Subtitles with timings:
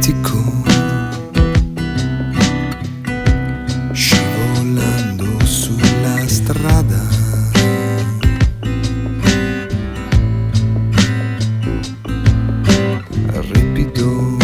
[0.00, 0.42] dimentico
[3.92, 7.08] scivolando sulla strada.
[13.52, 14.36] Ripido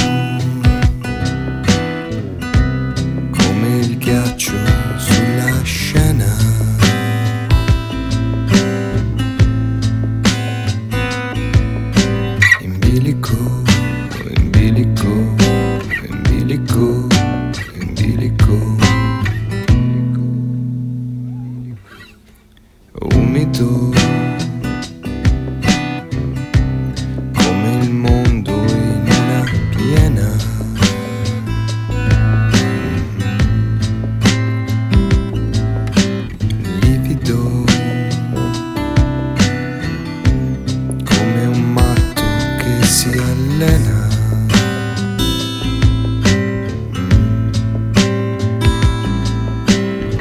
[3.30, 4.52] come il ghiaccio
[4.96, 6.34] sulla scena.
[12.60, 13.64] In bilico
[14.36, 15.25] in bilico
[23.58, 23.90] umido
[27.32, 30.36] come il mondo in una piena.
[36.80, 37.64] Livido.
[41.04, 42.22] Come un matto
[42.58, 44.04] che si allena.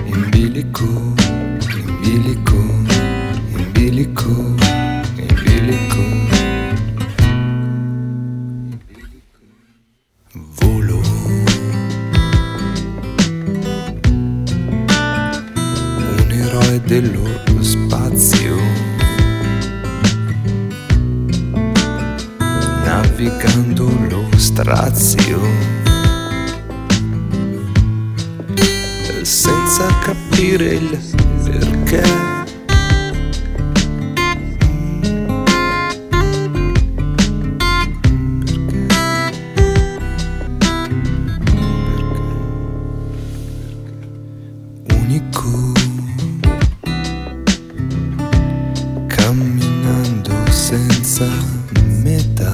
[0.05, 0.29] In
[16.75, 17.23] eroe dello
[17.61, 18.55] spazio.
[22.83, 25.39] Navigando lo strazio.
[29.21, 30.99] Senza capire il
[31.43, 32.03] perché?
[44.89, 45.74] Unico
[51.15, 51.31] senza
[52.03, 52.53] meta.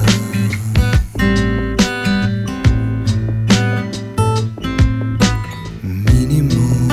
[5.81, 6.87] Minimo.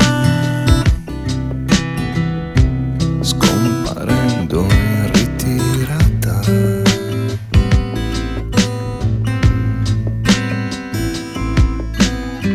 [3.20, 6.40] Scomparendo in ritirata.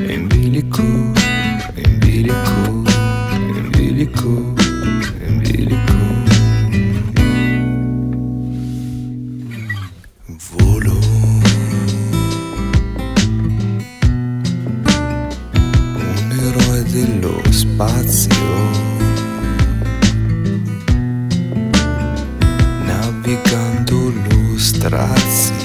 [0.08, 0.82] In bilico
[1.76, 2.84] in bilico
[3.36, 4.54] in bilico
[5.28, 6.23] in bilico
[17.20, 18.32] dello spazio.
[22.86, 25.62] Navigando lo strazio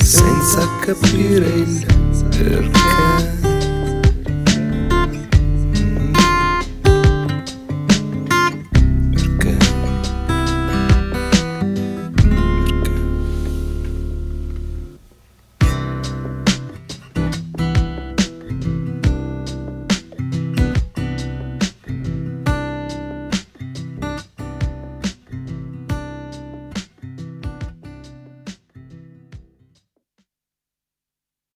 [0.00, 1.86] senza capire il
[2.30, 3.45] perché